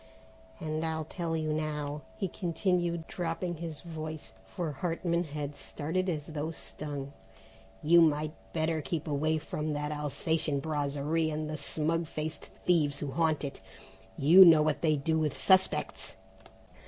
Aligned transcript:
And 0.59 0.83
I'll 0.83 1.05
tell 1.05 1.37
you 1.37 1.53
now," 1.53 2.01
he 2.17 2.27
continued 2.27 3.05
dropping 3.05 3.57
his 3.57 3.81
voice, 3.81 4.33
for 4.47 4.71
Hartman 4.71 5.25
had 5.25 5.53
started 5.55 6.09
as 6.09 6.25
though 6.25 6.49
stung, 6.49 7.13
"you 7.83 8.01
might 8.01 8.31
better 8.51 8.81
keep 8.81 9.07
away 9.07 9.37
from 9.37 9.73
that 9.73 9.91
Alsatian 9.91 10.59
Brasserie 10.59 11.29
and 11.29 11.47
the 11.47 11.55
smug 11.55 12.07
faced 12.07 12.45
thieves 12.65 12.97
who 12.97 13.11
haunt 13.11 13.43
it. 13.43 13.61
You 14.17 14.43
know 14.43 14.63
what 14.63 14.81
they 14.81 14.95
do 14.95 15.19
with 15.19 15.37
suspects!" 15.39 16.15